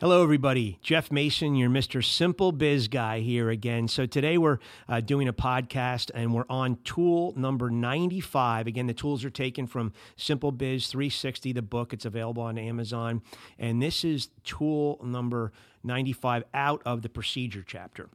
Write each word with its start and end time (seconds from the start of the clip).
Hello, 0.00 0.22
everybody. 0.22 0.78
Jeff 0.80 1.12
Mason, 1.12 1.54
your 1.56 1.68
Mr. 1.68 2.02
Simple 2.02 2.52
Biz 2.52 2.88
guy 2.88 3.20
here 3.20 3.50
again. 3.50 3.86
So, 3.86 4.06
today 4.06 4.38
we're 4.38 4.56
uh, 4.88 5.02
doing 5.02 5.28
a 5.28 5.32
podcast 5.34 6.10
and 6.14 6.32
we're 6.32 6.46
on 6.48 6.78
tool 6.84 7.34
number 7.36 7.68
95. 7.68 8.66
Again, 8.66 8.86
the 8.86 8.94
tools 8.94 9.26
are 9.26 9.30
taken 9.30 9.66
from 9.66 9.92
Simple 10.16 10.52
Biz 10.52 10.86
360, 10.86 11.52
the 11.52 11.60
book. 11.60 11.92
It's 11.92 12.06
available 12.06 12.42
on 12.42 12.56
Amazon. 12.56 13.20
And 13.58 13.82
this 13.82 14.02
is 14.02 14.30
tool 14.42 14.98
number 15.04 15.52
95 15.84 16.44
out 16.54 16.80
of 16.86 17.02
the 17.02 17.10
procedure 17.10 17.62
chapter. 17.66 18.08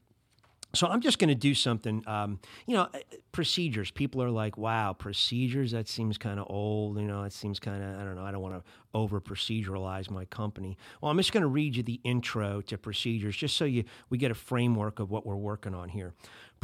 So 0.75 0.87
I'm 0.87 1.01
just 1.01 1.19
going 1.19 1.29
to 1.29 1.35
do 1.35 1.53
something. 1.53 2.03
Um, 2.07 2.39
you 2.67 2.75
know, 2.75 2.83
uh, 2.83 2.99
procedures. 3.31 3.91
People 3.91 4.21
are 4.21 4.29
like, 4.29 4.57
"Wow, 4.57 4.93
procedures. 4.93 5.71
That 5.71 5.87
seems 5.87 6.17
kind 6.17 6.39
of 6.39 6.45
old." 6.49 6.97
You 6.97 7.07
know, 7.07 7.23
it 7.23 7.33
seems 7.33 7.59
kind 7.59 7.83
of. 7.83 7.99
I 7.99 8.03
don't 8.03 8.15
know. 8.15 8.23
I 8.23 8.31
don't 8.31 8.41
want 8.41 8.55
to 8.55 8.63
over 8.93 9.19
proceduralize 9.19 10.09
my 10.09 10.25
company. 10.25 10.77
Well, 11.01 11.11
I'm 11.11 11.17
just 11.17 11.33
going 11.33 11.41
to 11.41 11.47
read 11.47 11.75
you 11.75 11.83
the 11.83 11.99
intro 12.03 12.61
to 12.61 12.77
procedures, 12.77 13.35
just 13.35 13.57
so 13.57 13.65
you 13.65 13.83
we 14.09 14.17
get 14.17 14.31
a 14.31 14.35
framework 14.35 14.99
of 14.99 15.11
what 15.11 15.25
we're 15.25 15.35
working 15.35 15.73
on 15.73 15.89
here. 15.89 16.13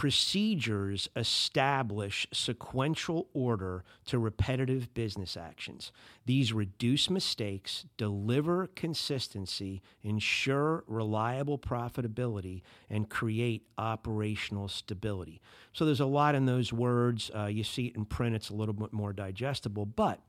Procedures 0.01 1.09
establish 1.15 2.25
sequential 2.33 3.27
order 3.35 3.83
to 4.05 4.17
repetitive 4.17 4.91
business 4.95 5.37
actions. 5.37 5.91
These 6.25 6.53
reduce 6.53 7.07
mistakes, 7.07 7.85
deliver 7.97 8.65
consistency, 8.65 9.83
ensure 10.01 10.83
reliable 10.87 11.59
profitability, 11.59 12.63
and 12.89 13.11
create 13.11 13.67
operational 13.77 14.69
stability. 14.69 15.39
So 15.71 15.85
there's 15.85 15.99
a 15.99 16.07
lot 16.07 16.33
in 16.33 16.47
those 16.47 16.73
words. 16.73 17.29
Uh, 17.35 17.45
you 17.45 17.63
see 17.63 17.85
it 17.85 17.95
in 17.95 18.05
print, 18.05 18.33
it's 18.35 18.49
a 18.49 18.55
little 18.55 18.73
bit 18.73 18.93
more 18.93 19.13
digestible. 19.13 19.85
But 19.85 20.19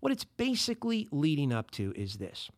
what 0.00 0.10
it's 0.10 0.24
basically 0.24 1.06
leading 1.10 1.52
up 1.52 1.70
to 1.72 1.92
is 1.94 2.14
this. 2.14 2.50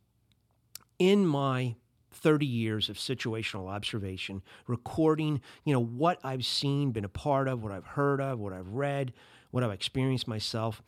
In 1.01 1.27
my 1.27 1.75
30 2.11 2.47
years 2.47 2.89
of 2.89 2.97
situational 2.97 3.69
observation, 3.69 4.43
recording, 4.67 5.41
you 5.65 5.73
know, 5.73 5.83
what 5.83 6.19
I've 6.25 6.45
seen, 6.45 6.91
been 6.91 7.05
a 7.05 7.09
part 7.09 7.49
of, 7.49 7.63
what 7.63 7.73
I've 7.73 7.87
heard 7.87 8.21
of, 8.21 8.39
what 8.39 8.53
I've 8.53 8.69
read, 8.69 9.13
what 9.51 9.63
I've 9.63 9.71
experienced 9.71 10.29
myself 10.29 10.83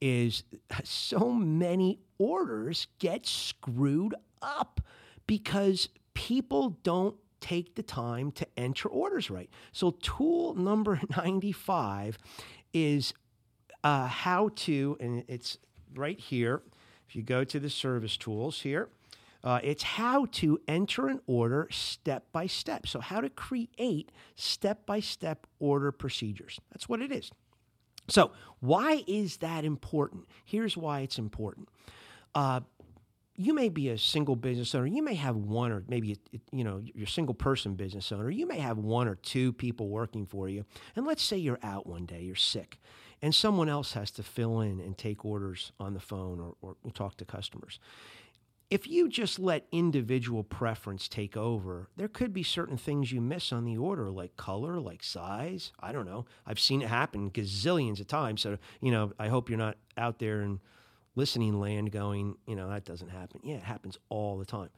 is 0.00 0.42
so 0.84 1.30
many 1.30 1.98
orders 2.18 2.86
get 2.98 3.26
screwed 3.26 4.14
up 4.42 4.80
because 5.26 5.88
people 6.14 6.78
don't 6.82 7.16
take 7.40 7.74
the 7.74 7.82
time 7.82 8.30
to 8.32 8.46
enter 8.56 8.88
orders 8.88 9.30
right. 9.30 9.50
So 9.72 9.92
tool 10.02 10.54
number 10.54 11.00
95 11.16 12.18
is 12.72 13.14
uh, 13.84 14.06
how 14.06 14.50
to, 14.56 14.96
and 15.00 15.24
it's 15.28 15.58
right 15.94 16.18
here. 16.18 16.62
If 17.08 17.14
you 17.14 17.22
go 17.22 17.44
to 17.44 17.60
the 17.60 17.70
service 17.70 18.16
tools 18.16 18.60
here, 18.62 18.88
uh, 19.46 19.60
it's 19.62 19.84
how 19.84 20.26
to 20.32 20.58
enter 20.66 21.06
an 21.06 21.20
order 21.28 21.68
step 21.70 22.24
by 22.32 22.48
step. 22.48 22.84
So, 22.84 22.98
how 22.98 23.20
to 23.20 23.30
create 23.30 24.10
step 24.34 24.84
by 24.84 24.98
step 24.98 25.46
order 25.60 25.92
procedures. 25.92 26.58
That's 26.72 26.88
what 26.88 27.00
it 27.00 27.12
is. 27.12 27.30
So, 28.08 28.32
why 28.58 29.04
is 29.06 29.36
that 29.36 29.64
important? 29.64 30.24
Here's 30.44 30.76
why 30.76 31.00
it's 31.00 31.16
important. 31.16 31.68
Uh, 32.34 32.60
you 33.36 33.54
may 33.54 33.68
be 33.68 33.90
a 33.90 33.98
single 33.98 34.34
business 34.34 34.74
owner. 34.74 34.86
You 34.86 35.04
may 35.04 35.14
have 35.14 35.36
one 35.36 35.70
or 35.70 35.84
maybe 35.86 36.16
you 36.50 36.64
know 36.64 36.82
you're 36.82 37.04
a 37.06 37.08
single 37.08 37.34
person 37.34 37.76
business 37.76 38.10
owner. 38.10 38.28
You 38.28 38.48
may 38.48 38.58
have 38.58 38.78
one 38.78 39.06
or 39.06 39.14
two 39.14 39.52
people 39.52 39.88
working 39.88 40.26
for 40.26 40.48
you. 40.48 40.64
And 40.96 41.06
let's 41.06 41.22
say 41.22 41.36
you're 41.36 41.60
out 41.62 41.86
one 41.86 42.04
day, 42.04 42.22
you're 42.22 42.34
sick, 42.34 42.80
and 43.22 43.32
someone 43.32 43.68
else 43.68 43.92
has 43.92 44.10
to 44.12 44.24
fill 44.24 44.60
in 44.60 44.80
and 44.80 44.98
take 44.98 45.24
orders 45.24 45.70
on 45.78 45.94
the 45.94 46.00
phone 46.00 46.40
or, 46.40 46.74
or 46.82 46.90
talk 46.90 47.16
to 47.18 47.24
customers 47.24 47.78
if 48.68 48.88
you 48.88 49.08
just 49.08 49.38
let 49.38 49.66
individual 49.70 50.42
preference 50.42 51.06
take 51.06 51.36
over, 51.36 51.88
there 51.96 52.08
could 52.08 52.32
be 52.32 52.42
certain 52.42 52.76
things 52.76 53.12
you 53.12 53.20
miss 53.20 53.52
on 53.52 53.64
the 53.64 53.76
order, 53.76 54.10
like 54.10 54.36
color, 54.36 54.80
like 54.80 55.04
size. 55.04 55.72
I 55.78 55.92
don't 55.92 56.06
know. 56.06 56.26
I've 56.44 56.58
seen 56.58 56.82
it 56.82 56.88
happen 56.88 57.30
gazillions 57.30 58.00
of 58.00 58.08
times. 58.08 58.42
So, 58.42 58.58
you 58.80 58.90
know, 58.90 59.12
I 59.18 59.28
hope 59.28 59.48
you're 59.48 59.58
not 59.58 59.76
out 59.96 60.18
there 60.18 60.42
in 60.42 60.60
listening 61.14 61.60
land 61.60 61.92
going, 61.92 62.36
you 62.46 62.56
know, 62.56 62.68
that 62.68 62.84
doesn't 62.84 63.08
happen. 63.08 63.40
Yeah, 63.44 63.56
it 63.56 63.62
happens 63.62 63.98
all 64.08 64.36
the 64.36 64.44
time. 64.44 64.70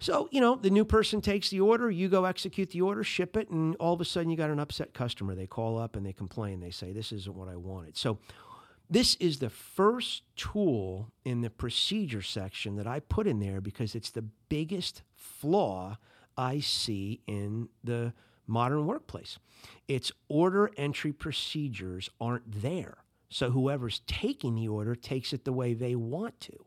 So, 0.00 0.28
you 0.30 0.40
know, 0.40 0.54
the 0.54 0.70
new 0.70 0.84
person 0.84 1.20
takes 1.20 1.50
the 1.50 1.60
order, 1.60 1.90
you 1.90 2.08
go 2.08 2.24
execute 2.24 2.70
the 2.70 2.82
order, 2.82 3.02
ship 3.02 3.36
it, 3.36 3.48
and 3.50 3.74
all 3.76 3.94
of 3.94 4.00
a 4.00 4.04
sudden 4.04 4.30
you 4.30 4.36
got 4.36 4.50
an 4.50 4.60
upset 4.60 4.94
customer. 4.94 5.34
They 5.34 5.48
call 5.48 5.76
up 5.76 5.96
and 5.96 6.06
they 6.06 6.12
complain. 6.12 6.60
They 6.60 6.70
say, 6.70 6.92
this 6.92 7.10
isn't 7.10 7.34
what 7.34 7.48
I 7.48 7.56
wanted. 7.56 7.96
So, 7.96 8.18
this 8.90 9.16
is 9.16 9.38
the 9.38 9.50
first 9.50 10.22
tool 10.36 11.12
in 11.24 11.42
the 11.42 11.50
procedure 11.50 12.22
section 12.22 12.76
that 12.76 12.86
I 12.86 13.00
put 13.00 13.26
in 13.26 13.38
there 13.38 13.60
because 13.60 13.94
it's 13.94 14.10
the 14.10 14.24
biggest 14.48 15.02
flaw 15.14 15.98
I 16.36 16.60
see 16.60 17.20
in 17.26 17.68
the 17.84 18.14
modern 18.46 18.86
workplace. 18.86 19.38
Its 19.88 20.10
order 20.28 20.70
entry 20.76 21.12
procedures 21.12 22.08
aren't 22.20 22.62
there. 22.62 22.98
So 23.28 23.50
whoever's 23.50 24.00
taking 24.06 24.54
the 24.54 24.68
order 24.68 24.94
takes 24.94 25.32
it 25.32 25.44
the 25.44 25.52
way 25.52 25.74
they 25.74 25.94
want 25.94 26.40
to. 26.40 26.64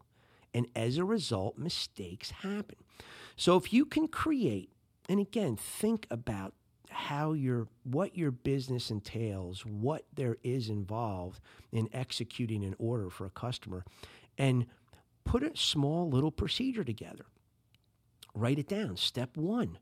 And 0.53 0.67
as 0.75 0.97
a 0.97 1.05
result, 1.05 1.57
mistakes 1.57 2.31
happen. 2.31 2.77
So 3.35 3.55
if 3.55 3.73
you 3.73 3.85
can 3.85 4.07
create, 4.07 4.69
and 5.09 5.19
again, 5.19 5.55
think 5.55 6.05
about 6.11 6.53
how 6.91 7.33
your 7.33 7.67
what 7.83 8.17
your 8.17 8.31
business 8.31 8.91
entails, 8.91 9.65
what 9.65 10.05
there 10.13 10.37
is 10.43 10.69
involved 10.69 11.41
in 11.71 11.89
executing 11.93 12.63
an 12.63 12.75
order 12.77 13.09
for 13.09 13.25
a 13.25 13.29
customer, 13.29 13.83
and 14.37 14.65
put 15.23 15.43
a 15.43 15.55
small 15.55 16.09
little 16.09 16.31
procedure 16.31 16.83
together. 16.83 17.25
Write 18.33 18.59
it 18.59 18.67
down. 18.67 18.97
Step 18.97 19.35
one, 19.35 19.77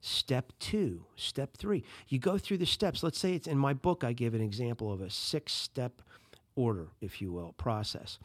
step 0.00 0.52
two, 0.58 1.06
step 1.16 1.56
three. 1.56 1.84
You 2.08 2.18
go 2.18 2.38
through 2.38 2.58
the 2.58 2.66
steps. 2.66 3.02
Let's 3.02 3.18
say 3.18 3.34
it's 3.34 3.48
in 3.48 3.58
my 3.58 3.72
book, 3.72 4.04
I 4.04 4.12
give 4.12 4.34
an 4.34 4.42
example 4.42 4.92
of 4.92 5.00
a 5.00 5.10
six 5.10 5.52
step 5.52 6.02
order, 6.56 6.88
if 7.00 7.20
you 7.20 7.32
will, 7.32 7.52
process. 7.54 8.18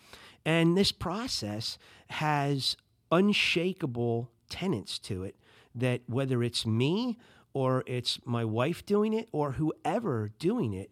And 0.45 0.77
this 0.77 0.91
process 0.91 1.77
has 2.09 2.77
unshakable 3.11 4.29
tenets 4.49 4.99
to 4.99 5.23
it 5.23 5.35
that 5.75 6.01
whether 6.07 6.43
it's 6.43 6.65
me 6.65 7.17
or 7.53 7.83
it's 7.87 8.19
my 8.25 8.45
wife 8.45 8.85
doing 8.85 9.13
it 9.13 9.27
or 9.31 9.53
whoever 9.53 10.31
doing 10.39 10.73
it, 10.73 10.91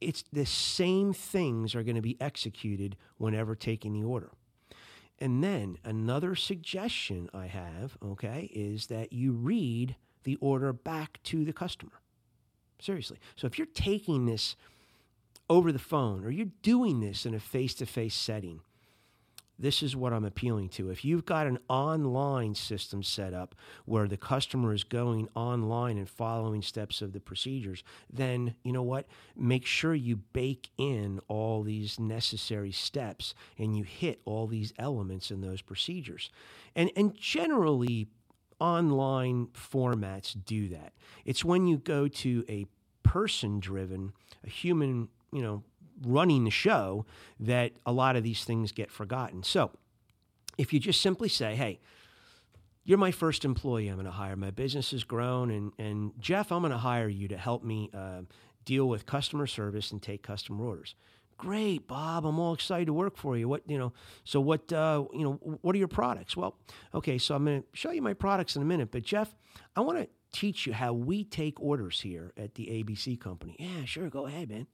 it's 0.00 0.24
the 0.32 0.46
same 0.46 1.12
things 1.12 1.74
are 1.74 1.82
going 1.82 1.96
to 1.96 2.02
be 2.02 2.20
executed 2.20 2.96
whenever 3.16 3.54
taking 3.54 3.92
the 3.92 4.04
order. 4.04 4.30
And 5.18 5.42
then 5.42 5.78
another 5.84 6.34
suggestion 6.36 7.28
I 7.34 7.46
have, 7.46 7.98
okay, 8.04 8.50
is 8.54 8.86
that 8.86 9.12
you 9.12 9.32
read 9.32 9.96
the 10.22 10.36
order 10.36 10.72
back 10.72 11.20
to 11.24 11.44
the 11.44 11.52
customer. 11.52 12.00
Seriously. 12.80 13.18
So 13.34 13.46
if 13.46 13.58
you're 13.58 13.66
taking 13.66 14.26
this 14.26 14.54
over 15.50 15.72
the 15.72 15.78
phone 15.78 16.24
or 16.24 16.30
you're 16.30 16.46
doing 16.62 17.00
this 17.00 17.26
in 17.26 17.34
a 17.34 17.40
face 17.40 17.74
to 17.76 17.86
face 17.86 18.14
setting, 18.14 18.60
this 19.58 19.82
is 19.82 19.96
what 19.96 20.12
I'm 20.12 20.24
appealing 20.24 20.68
to. 20.70 20.90
If 20.90 21.04
you've 21.04 21.24
got 21.24 21.46
an 21.46 21.58
online 21.68 22.54
system 22.54 23.02
set 23.02 23.34
up 23.34 23.54
where 23.86 24.06
the 24.06 24.16
customer 24.16 24.72
is 24.72 24.84
going 24.84 25.28
online 25.34 25.98
and 25.98 26.08
following 26.08 26.62
steps 26.62 27.02
of 27.02 27.12
the 27.12 27.20
procedures, 27.20 27.82
then 28.12 28.54
you 28.62 28.72
know 28.72 28.82
what? 28.82 29.06
Make 29.36 29.66
sure 29.66 29.94
you 29.94 30.16
bake 30.16 30.70
in 30.78 31.20
all 31.28 31.62
these 31.62 31.98
necessary 31.98 32.72
steps 32.72 33.34
and 33.58 33.76
you 33.76 33.84
hit 33.84 34.20
all 34.24 34.46
these 34.46 34.72
elements 34.78 35.30
in 35.30 35.40
those 35.40 35.62
procedures. 35.62 36.30
And 36.76 36.90
and 36.96 37.14
generally 37.14 38.08
online 38.60 39.46
formats 39.48 40.36
do 40.44 40.68
that. 40.68 40.92
It's 41.24 41.44
when 41.44 41.66
you 41.66 41.78
go 41.78 42.08
to 42.08 42.44
a 42.48 42.66
person 43.02 43.60
driven, 43.60 44.12
a 44.44 44.50
human, 44.50 45.08
you 45.32 45.42
know, 45.42 45.62
running 46.02 46.44
the 46.44 46.50
show 46.50 47.06
that 47.40 47.72
a 47.86 47.92
lot 47.92 48.16
of 48.16 48.22
these 48.22 48.44
things 48.44 48.72
get 48.72 48.90
forgotten. 48.90 49.42
So 49.42 49.70
if 50.56 50.72
you 50.72 50.80
just 50.80 51.00
simply 51.00 51.28
say, 51.28 51.54
hey, 51.54 51.80
you're 52.84 52.98
my 52.98 53.10
first 53.10 53.44
employee 53.44 53.88
I'm 53.88 53.96
going 53.96 54.06
to 54.06 54.10
hire. 54.10 54.34
My 54.34 54.50
business 54.50 54.92
has 54.92 55.04
grown, 55.04 55.50
and, 55.50 55.72
and 55.78 56.12
Jeff, 56.18 56.50
I'm 56.50 56.62
going 56.62 56.72
to 56.72 56.78
hire 56.78 57.08
you 57.08 57.28
to 57.28 57.36
help 57.36 57.62
me 57.62 57.90
uh, 57.92 58.22
deal 58.64 58.88
with 58.88 59.04
customer 59.04 59.46
service 59.46 59.92
and 59.92 60.02
take 60.02 60.22
customer 60.22 60.64
orders. 60.64 60.94
Great, 61.36 61.86
Bob. 61.86 62.26
I'm 62.26 62.38
all 62.38 62.54
excited 62.54 62.86
to 62.86 62.92
work 62.92 63.16
for 63.16 63.36
you. 63.36 63.46
What 63.46 63.62
you 63.68 63.78
know? 63.78 63.92
So 64.24 64.40
what 64.40 64.72
uh, 64.72 65.04
you 65.12 65.22
know? 65.22 65.58
What 65.60 65.76
are 65.76 65.78
your 65.78 65.86
products? 65.86 66.36
Well, 66.36 66.56
okay. 66.92 67.16
So 67.16 67.36
I'm 67.36 67.44
going 67.44 67.62
to 67.62 67.68
show 67.74 67.92
you 67.92 68.02
my 68.02 68.12
products 68.12 68.56
in 68.56 68.62
a 68.62 68.64
minute. 68.64 68.90
But 68.90 69.04
Jeff, 69.04 69.36
I 69.76 69.82
want 69.82 69.98
to 69.98 70.08
teach 70.32 70.66
you 70.66 70.72
how 70.72 70.92
we 70.92 71.22
take 71.22 71.60
orders 71.60 72.00
here 72.00 72.32
at 72.36 72.56
the 72.56 72.66
ABC 72.66 73.20
company. 73.20 73.54
Yeah, 73.58 73.84
sure. 73.84 74.10
Go 74.10 74.26
ahead, 74.26 74.50
man. 74.50 74.66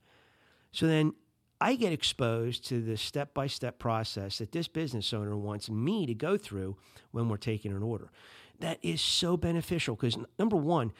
So 0.75 0.89
then 0.89 1.15
I 1.61 1.77
get 1.77 1.93
exposed 1.93 2.67
to 2.67 2.83
the 2.83 2.97
step 2.97 3.33
by 3.33 3.47
step 3.47 3.79
process 3.79 4.39
that 4.39 4.51
this 4.51 4.67
business 4.67 5.13
owner 5.13 5.37
wants 5.37 5.71
me 5.71 6.05
to 6.05 6.15
go 6.15 6.37
through 6.37 6.77
when 7.13 7.29
we're 7.29 7.37
taking 7.37 7.71
an 7.71 7.83
order. 7.83 8.11
That 8.59 8.79
is 8.83 9.01
so 9.01 9.37
beneficial 9.37 9.95
because, 9.95 10.19
number 10.37 10.57
one, 10.57 10.93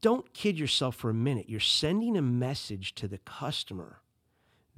don't 0.00 0.32
kid 0.32 0.58
yourself 0.58 0.94
for 0.94 1.10
a 1.10 1.14
minute. 1.14 1.50
You're 1.50 1.58
sending 1.58 2.16
a 2.16 2.22
message 2.22 2.94
to 2.94 3.08
the 3.08 3.18
customer 3.18 4.00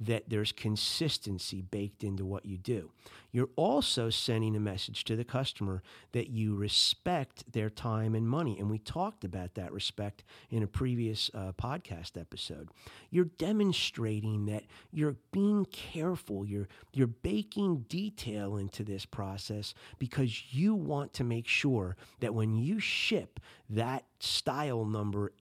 that 0.05 0.29
there's 0.29 0.51
consistency 0.51 1.61
baked 1.61 2.03
into 2.03 2.25
what 2.25 2.45
you 2.45 2.57
do. 2.57 2.91
You're 3.31 3.49
also 3.55 4.11
sending 4.11 4.55
a 4.55 4.59
message 4.59 5.03
to 5.05 5.15
the 5.15 5.23
customer 5.23 5.81
that 6.11 6.29
you 6.29 6.55
respect 6.55 7.51
their 7.51 7.69
time 7.69 8.13
and 8.13 8.27
money. 8.29 8.59
And 8.59 8.69
we 8.69 8.77
talked 8.77 9.23
about 9.23 9.55
that 9.55 9.73
respect 9.73 10.23
in 10.51 10.61
a 10.61 10.67
previous 10.67 11.31
uh, 11.33 11.53
podcast 11.53 12.19
episode. 12.19 12.69
You're 13.09 13.25
demonstrating 13.25 14.45
that 14.45 14.63
you're 14.91 15.15
being 15.31 15.65
careful, 15.65 16.45
you're, 16.45 16.67
you're 16.93 17.07
baking 17.07 17.85
detail 17.89 18.57
into 18.57 18.83
this 18.83 19.05
process 19.05 19.73
because 19.97 20.53
you 20.53 20.75
want 20.75 21.13
to 21.13 21.23
make 21.23 21.47
sure 21.47 21.97
that 22.19 22.35
when 22.35 22.55
you 22.55 22.79
ship 22.79 23.39
that 23.67 24.05
style 24.19 24.85
number 24.85 25.31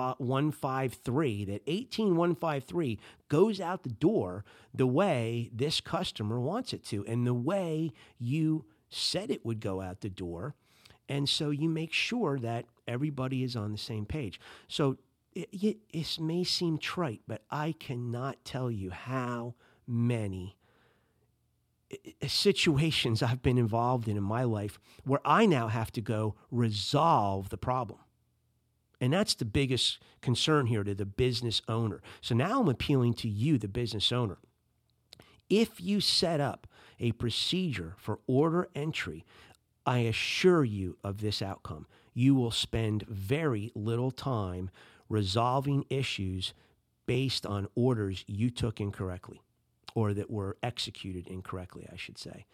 18153, 0.00 1.44
that 1.46 1.62
18153 1.66 2.98
goes 3.28 3.60
out 3.60 3.82
the 3.82 3.88
door 3.88 4.44
the 4.74 4.86
way 4.86 5.50
this 5.52 5.80
customer 5.80 6.40
wants 6.40 6.72
it 6.72 6.84
to 6.86 7.04
and 7.06 7.26
the 7.26 7.34
way 7.34 7.92
you 8.18 8.64
said 8.88 9.30
it 9.30 9.44
would 9.44 9.60
go 9.60 9.80
out 9.80 10.00
the 10.00 10.10
door. 10.10 10.54
And 11.08 11.28
so 11.28 11.50
you 11.50 11.68
make 11.68 11.92
sure 11.92 12.38
that 12.38 12.66
everybody 12.86 13.42
is 13.42 13.56
on 13.56 13.72
the 13.72 13.78
same 13.78 14.06
page. 14.06 14.40
So 14.68 14.98
it, 15.34 15.48
it, 15.52 15.78
it 15.92 16.20
may 16.20 16.44
seem 16.44 16.78
trite, 16.78 17.22
but 17.26 17.42
I 17.50 17.72
cannot 17.78 18.44
tell 18.44 18.70
you 18.70 18.90
how 18.90 19.54
many 19.86 20.56
uh, 21.92 21.96
situations 22.26 23.22
I've 23.22 23.42
been 23.42 23.58
involved 23.58 24.08
in 24.08 24.16
in 24.16 24.22
my 24.22 24.44
life 24.44 24.78
where 25.04 25.20
I 25.24 25.46
now 25.46 25.68
have 25.68 25.90
to 25.92 26.00
go 26.00 26.36
resolve 26.50 27.48
the 27.48 27.56
problem. 27.56 27.98
And 29.00 29.12
that's 29.12 29.34
the 29.34 29.44
biggest 29.44 29.98
concern 30.20 30.66
here 30.66 30.84
to 30.84 30.94
the 30.94 31.06
business 31.06 31.62
owner. 31.68 32.02
So 32.20 32.34
now 32.34 32.60
I'm 32.60 32.68
appealing 32.68 33.14
to 33.14 33.28
you, 33.28 33.56
the 33.58 33.68
business 33.68 34.12
owner. 34.12 34.38
If 35.48 35.80
you 35.80 36.00
set 36.00 36.40
up 36.40 36.66
a 37.00 37.12
procedure 37.12 37.94
for 37.96 38.20
order 38.26 38.68
entry, 38.74 39.24
I 39.86 39.98
assure 40.00 40.64
you 40.64 40.98
of 41.02 41.20
this 41.20 41.40
outcome. 41.40 41.86
You 42.12 42.34
will 42.34 42.50
spend 42.50 43.04
very 43.08 43.72
little 43.74 44.10
time 44.10 44.70
resolving 45.08 45.84
issues 45.88 46.52
based 47.06 47.46
on 47.46 47.66
orders 47.74 48.24
you 48.28 48.50
took 48.50 48.80
incorrectly 48.80 49.40
or 49.94 50.14
that 50.14 50.30
were 50.30 50.56
executed 50.62 51.26
incorrectly, 51.26 51.88
I 51.92 51.96
should 51.96 52.18
say. 52.18 52.46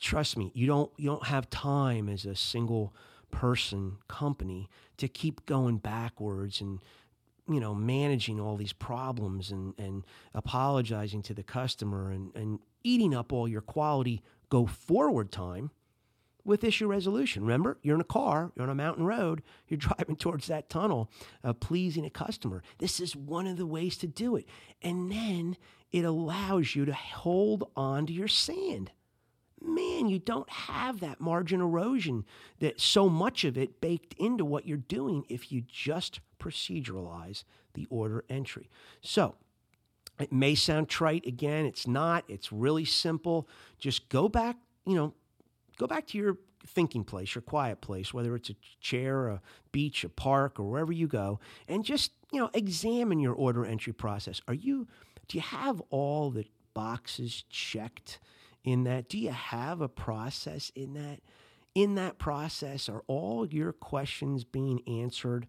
Trust 0.00 0.36
me, 0.36 0.50
you 0.54 0.66
don't 0.66 0.90
you 0.96 1.06
don't 1.06 1.26
have 1.26 1.50
time 1.50 2.08
as 2.08 2.24
a 2.24 2.34
single 2.34 2.94
person 3.30 3.98
company 4.08 4.68
to 4.96 5.08
keep 5.08 5.46
going 5.46 5.78
backwards 5.78 6.60
and 6.60 6.80
you 7.48 7.60
know 7.60 7.74
managing 7.74 8.40
all 8.40 8.56
these 8.56 8.72
problems 8.72 9.50
and 9.50 9.74
and 9.78 10.04
apologizing 10.34 11.22
to 11.22 11.34
the 11.34 11.42
customer 11.42 12.10
and 12.10 12.34
and 12.34 12.58
eating 12.84 13.14
up 13.14 13.32
all 13.32 13.48
your 13.48 13.60
quality 13.60 14.22
go 14.48 14.66
forward 14.66 15.30
time 15.30 15.70
with 16.48 16.64
issue 16.64 16.86
resolution. 16.86 17.42
Remember, 17.42 17.78
you're 17.82 17.94
in 17.94 18.00
a 18.00 18.04
car, 18.04 18.50
you're 18.56 18.64
on 18.64 18.70
a 18.70 18.74
mountain 18.74 19.04
road, 19.04 19.42
you're 19.68 19.78
driving 19.78 20.16
towards 20.16 20.46
that 20.48 20.70
tunnel, 20.70 21.10
uh, 21.44 21.52
pleasing 21.52 22.04
a 22.04 22.10
customer. 22.10 22.62
This 22.78 22.98
is 22.98 23.14
one 23.14 23.46
of 23.46 23.58
the 23.58 23.66
ways 23.66 23.96
to 23.98 24.06
do 24.06 24.34
it. 24.34 24.46
And 24.82 25.12
then 25.12 25.56
it 25.92 26.04
allows 26.04 26.74
you 26.74 26.84
to 26.86 26.94
hold 26.94 27.70
on 27.76 28.06
to 28.06 28.12
your 28.12 28.28
sand. 28.28 28.90
Man, 29.60 30.08
you 30.08 30.18
don't 30.18 30.48
have 30.48 31.00
that 31.00 31.20
margin 31.20 31.60
erosion 31.60 32.24
that 32.60 32.80
so 32.80 33.08
much 33.08 33.44
of 33.44 33.58
it 33.58 33.80
baked 33.80 34.14
into 34.18 34.44
what 34.44 34.66
you're 34.66 34.76
doing 34.76 35.24
if 35.28 35.50
you 35.50 35.62
just 35.66 36.20
proceduralize 36.38 37.44
the 37.74 37.86
order 37.90 38.24
entry. 38.28 38.70
So, 39.00 39.34
it 40.18 40.32
may 40.32 40.54
sound 40.54 40.88
trite 40.88 41.26
again, 41.26 41.64
it's 41.64 41.86
not. 41.86 42.24
It's 42.28 42.52
really 42.52 42.84
simple. 42.84 43.48
Just 43.78 44.08
go 44.08 44.28
back, 44.28 44.56
you 44.84 44.96
know, 44.96 45.14
go 45.76 45.86
back 45.86 46.06
to 46.08 46.18
your 46.18 46.38
thinking 46.66 47.04
place, 47.04 47.34
your 47.34 47.42
quiet 47.42 47.80
place, 47.80 48.12
whether 48.12 48.34
it's 48.34 48.50
a 48.50 48.56
chair, 48.80 49.28
a 49.28 49.40
beach, 49.70 50.02
a 50.04 50.08
park, 50.08 50.58
or 50.58 50.64
wherever 50.64 50.92
you 50.92 51.06
go, 51.06 51.38
and 51.68 51.84
just, 51.84 52.12
you 52.32 52.40
know, 52.40 52.50
examine 52.52 53.20
your 53.20 53.34
order 53.34 53.64
entry 53.64 53.92
process. 53.92 54.40
Are 54.48 54.54
you 54.54 54.88
do 55.28 55.36
you 55.36 55.42
have 55.42 55.82
all 55.90 56.30
the 56.30 56.46
boxes 56.74 57.44
checked 57.50 58.18
in 58.68 58.84
that? 58.84 59.08
Do 59.08 59.18
you 59.18 59.30
have 59.30 59.80
a 59.80 59.88
process 59.88 60.70
in 60.74 60.94
that? 60.94 61.20
In 61.74 61.94
that 61.94 62.18
process, 62.18 62.88
are 62.88 63.02
all 63.06 63.46
your 63.46 63.72
questions 63.72 64.44
being 64.44 64.82
answered? 64.86 65.46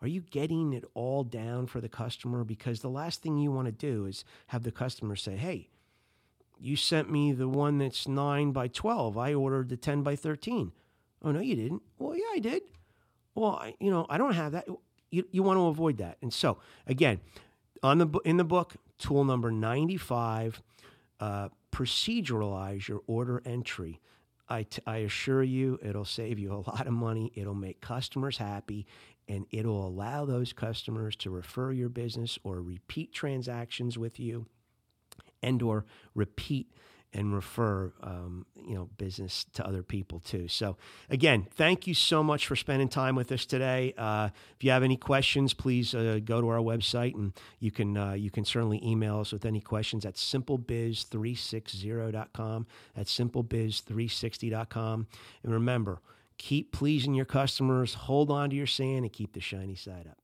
Are 0.00 0.08
you 0.08 0.20
getting 0.20 0.72
it 0.72 0.84
all 0.94 1.24
down 1.24 1.66
for 1.66 1.80
the 1.80 1.88
customer? 1.88 2.44
Because 2.44 2.80
the 2.80 2.88
last 2.88 3.22
thing 3.22 3.38
you 3.38 3.50
want 3.50 3.66
to 3.66 3.72
do 3.72 4.06
is 4.06 4.24
have 4.48 4.62
the 4.62 4.70
customer 4.70 5.16
say, 5.16 5.36
hey, 5.36 5.68
you 6.60 6.76
sent 6.76 7.10
me 7.10 7.32
the 7.32 7.48
one 7.48 7.78
that's 7.78 8.06
9 8.06 8.52
by 8.52 8.68
12. 8.68 9.18
I 9.18 9.34
ordered 9.34 9.68
the 9.68 9.76
10 9.76 10.02
by 10.02 10.16
13. 10.16 10.72
Oh, 11.22 11.32
no, 11.32 11.40
you 11.40 11.56
didn't. 11.56 11.82
Well, 11.98 12.16
yeah, 12.16 12.24
I 12.34 12.38
did. 12.38 12.62
Well, 13.34 13.56
I, 13.56 13.74
you 13.80 13.90
know, 13.90 14.06
I 14.08 14.16
don't 14.16 14.34
have 14.34 14.52
that. 14.52 14.66
You, 15.10 15.26
you 15.30 15.42
want 15.42 15.58
to 15.58 15.66
avoid 15.66 15.98
that. 15.98 16.18
And 16.22 16.32
so, 16.32 16.58
again, 16.86 17.20
on 17.82 17.98
the 17.98 18.08
in 18.24 18.36
the 18.36 18.44
book, 18.44 18.74
tool 18.98 19.24
number 19.24 19.50
95, 19.50 20.62
uh, 21.20 21.48
proceduralize 21.74 22.86
your 22.88 23.00
order 23.06 23.42
entry. 23.44 24.00
I, 24.48 24.62
t- 24.62 24.82
I 24.86 24.98
assure 24.98 25.42
you, 25.42 25.78
it'll 25.82 26.04
save 26.04 26.38
you 26.38 26.52
a 26.52 26.62
lot 26.70 26.86
of 26.86 26.92
money. 26.92 27.32
It'll 27.34 27.54
make 27.54 27.80
customers 27.80 28.38
happy, 28.38 28.86
and 29.28 29.46
it'll 29.50 29.86
allow 29.86 30.24
those 30.24 30.52
customers 30.52 31.16
to 31.16 31.30
refer 31.30 31.72
your 31.72 31.88
business 31.88 32.38
or 32.44 32.62
repeat 32.62 33.12
transactions 33.12 33.98
with 33.98 34.20
you 34.20 34.46
and 35.42 35.60
or 35.62 35.84
repeat 36.14 36.72
and 37.14 37.34
refer 37.34 37.92
um, 38.02 38.44
you 38.56 38.74
know 38.74 38.90
business 38.98 39.46
to 39.54 39.66
other 39.66 39.82
people 39.82 40.20
too. 40.20 40.46
So 40.48 40.76
again, 41.08 41.46
thank 41.50 41.86
you 41.86 41.94
so 41.94 42.22
much 42.22 42.46
for 42.46 42.56
spending 42.56 42.88
time 42.88 43.14
with 43.14 43.32
us 43.32 43.46
today. 43.46 43.94
Uh, 43.96 44.28
if 44.56 44.64
you 44.64 44.72
have 44.72 44.82
any 44.82 44.96
questions, 44.96 45.54
please 45.54 45.94
uh, 45.94 46.18
go 46.24 46.40
to 46.40 46.48
our 46.48 46.58
website 46.58 47.14
and 47.14 47.32
you 47.60 47.70
can 47.70 47.96
uh, 47.96 48.12
you 48.12 48.30
can 48.30 48.44
certainly 48.44 48.84
email 48.84 49.20
us 49.20 49.32
with 49.32 49.46
any 49.46 49.60
questions 49.60 50.04
at 50.04 50.14
simplebiz360.com. 50.14 52.66
At 52.96 53.06
simplebiz360.com. 53.06 55.06
And 55.42 55.52
remember, 55.52 56.00
keep 56.36 56.72
pleasing 56.72 57.14
your 57.14 57.24
customers, 57.24 57.94
hold 57.94 58.30
on 58.30 58.50
to 58.50 58.56
your 58.56 58.66
sand, 58.66 59.04
and 59.04 59.12
keep 59.12 59.32
the 59.32 59.40
shiny 59.40 59.76
side 59.76 60.06
up. 60.10 60.23